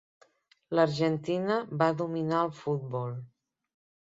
[0.79, 3.15] L'Argentina va dominar el futbol.